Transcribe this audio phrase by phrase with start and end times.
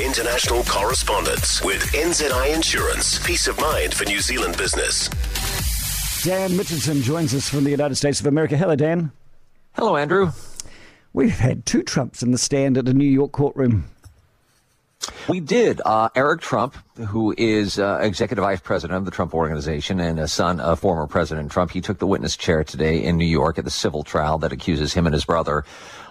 [0.00, 3.24] international correspondence with NZI Insurance.
[3.26, 5.08] Peace of mind for New Zealand business.
[6.24, 8.56] Dan Mitchinson joins us from the United States of America.
[8.56, 9.10] Hello, Dan.
[9.74, 10.30] Hello, Andrew.
[11.12, 13.84] We've had two Trumps in the stand at a New York courtroom.
[15.28, 15.80] We did.
[15.84, 16.76] Uh, Eric Trump,
[17.08, 21.06] who is uh, executive vice president of the Trump Organization and a son of former
[21.06, 24.38] President Trump, he took the witness chair today in New York at the civil trial
[24.38, 25.64] that accuses him and his brother,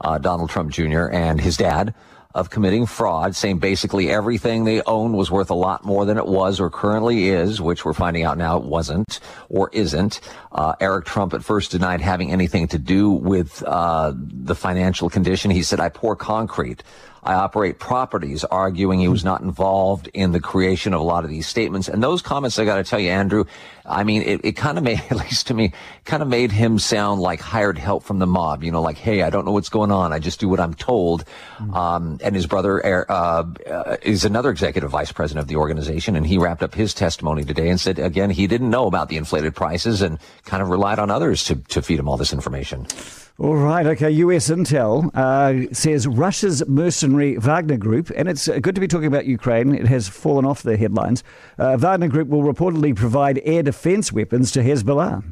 [0.00, 1.94] uh, Donald Trump Jr., and his dad
[2.36, 6.26] of committing fraud, saying basically everything they owned was worth a lot more than it
[6.26, 10.20] was or currently is, which we're finding out now it wasn't or isn't.
[10.52, 15.50] Uh, Eric Trump at first denied having anything to do with uh, the financial condition.
[15.50, 16.82] He said, I pour concrete.
[17.26, 21.30] I operate properties, arguing he was not involved in the creation of a lot of
[21.30, 21.88] these statements.
[21.88, 23.44] And those comments, I got to tell you, Andrew,
[23.84, 25.72] I mean, it, it kind of made, at least to me,
[26.04, 28.62] kind of made him sound like hired help from the mob.
[28.62, 30.12] You know, like, hey, I don't know what's going on.
[30.12, 31.24] I just do what I'm told.
[31.58, 31.74] Mm-hmm.
[31.74, 36.26] Um, and his brother uh, uh, is another executive vice president of the organization, and
[36.26, 39.54] he wrapped up his testimony today and said again he didn't know about the inflated
[39.54, 42.86] prices and kind of relied on others to to feed him all this information.
[43.38, 44.10] All right, okay.
[44.12, 49.08] US Intel uh, says Russia's mercenary Wagner Group, and it's uh, good to be talking
[49.08, 49.74] about Ukraine.
[49.74, 51.22] It has fallen off the headlines.
[51.58, 55.22] Uh, Wagner Group will reportedly provide air defense weapons to Hezbollah.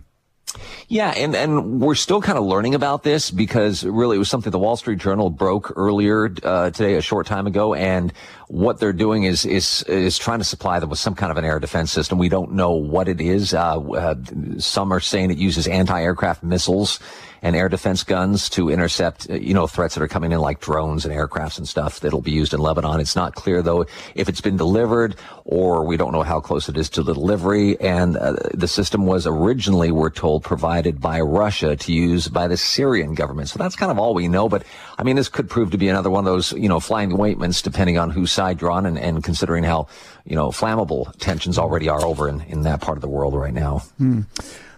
[0.87, 4.51] Yeah, and, and we're still kind of learning about this because really it was something
[4.51, 8.13] the Wall Street Journal broke earlier uh, today, a short time ago, and
[8.55, 11.45] what they're doing is is is trying to supply them with some kind of an
[11.45, 12.19] air defense system.
[12.19, 13.53] We don't know what it is.
[13.53, 14.15] Uh, uh,
[14.59, 17.01] some are saying it uses anti-aircraft missiles
[17.43, 20.61] and air defense guns to intercept, uh, you know, threats that are coming in like
[20.61, 23.01] drones and aircrafts and stuff that'll be used in Lebanon.
[23.01, 26.77] It's not clear though if it's been delivered or we don't know how close it
[26.77, 27.79] is to the delivery.
[27.81, 32.57] And uh, the system was originally, we're told, provided by Russia to use by the
[32.57, 33.51] Syrian government.
[33.51, 34.49] So that's kind of all we know.
[34.49, 34.65] But
[34.97, 37.61] I mean, this could prove to be another one of those, you know, flying ointments
[37.61, 39.87] depending on whose side you're on and, and considering how,
[40.25, 43.55] you know, flammable tensions already are over in, in that part of the world right
[43.55, 43.79] now.
[43.99, 44.23] Hmm.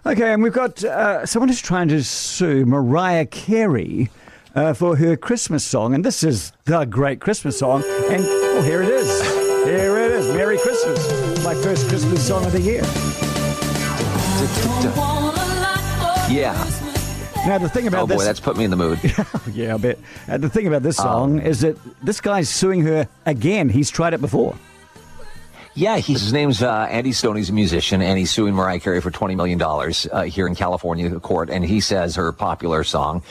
[0.05, 4.09] Okay, and we've got uh, someone who's trying to sue Mariah Carey
[4.55, 7.83] uh, for her Christmas song, and this is the great Christmas song.
[8.09, 9.23] And oh, here it is.
[9.67, 10.29] Here it is.
[10.29, 11.45] Merry Christmas.
[11.45, 12.83] My first Christmas song of the year.
[16.31, 16.96] Yeah.
[17.47, 18.99] Now the thing about oh boy, this, that's put me in the mood.
[19.53, 19.99] yeah, I bet.
[20.29, 23.69] Uh, the thing about this song um, is that this guy's suing her again.
[23.69, 24.57] He's tried it before.
[25.75, 27.37] Yeah, his name's uh, Andy Stone.
[27.37, 31.21] He's a musician, and he's suing Mariah Carey for $20 million uh, here in California
[31.21, 31.51] court.
[31.51, 33.23] And he says her popular song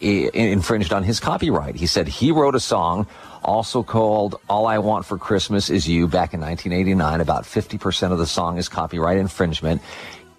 [0.00, 1.76] infringed on his copyright.
[1.76, 3.06] He said he wrote a song
[3.42, 7.20] also called All I Want for Christmas Is You back in 1989.
[7.20, 9.82] About 50% of the song is copyright infringement.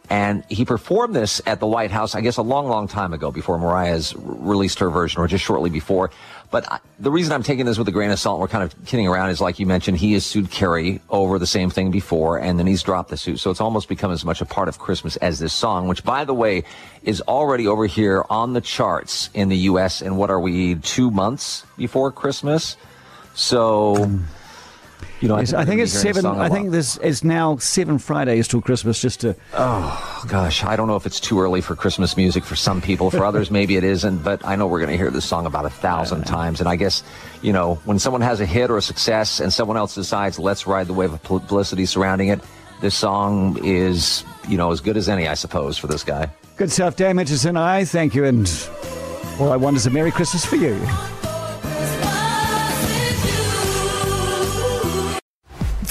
[0.09, 3.31] And he performed this at the White House, I guess, a long, long time ago
[3.31, 6.11] before Mariah's released her version or just shortly before.
[6.51, 8.63] But I, the reason I'm taking this with a grain of salt, and we're kind
[8.63, 11.91] of kidding around, is like you mentioned, he has sued Carey over the same thing
[11.91, 13.39] before, and then he's dropped the suit.
[13.39, 16.23] So it's almost become as much a part of Christmas as this song, which, by
[16.23, 16.63] the way,
[17.03, 20.01] is already over here on the charts in the U.S.
[20.01, 22.77] And what are we, two months before Christmas?
[23.33, 24.05] So.
[24.05, 24.23] Hmm.
[25.21, 26.25] You know, yes, I, think, I think it's seven.
[26.25, 29.01] I think this is now seven Fridays till Christmas.
[29.01, 32.55] Just to oh gosh, I don't know if it's too early for Christmas music for
[32.55, 33.09] some people.
[33.09, 34.23] For others, maybe it isn't.
[34.23, 36.59] But I know we're going to hear this song about a thousand times.
[36.59, 37.01] And I guess
[37.41, 40.67] you know when someone has a hit or a success, and someone else decides let's
[40.67, 42.41] ride the wave of publicity surrounding it,
[42.81, 46.29] this song is you know as good as any, I suppose, for this guy.
[46.57, 47.57] Good stuff, Dan Mitchinson.
[47.57, 48.47] I thank you, and
[49.39, 50.79] all I want is a Merry Christmas for you.